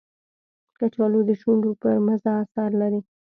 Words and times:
کچالو 0.77 1.19
د 1.29 1.31
شونډو 1.41 1.71
پر 1.81 1.95
مزه 2.05 2.31
اثر 2.43 2.69
لري 2.81 3.01